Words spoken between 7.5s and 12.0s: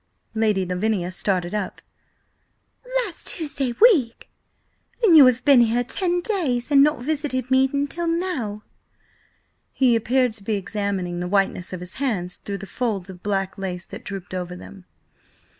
me until now!" He appeared to be examining the whiteness of his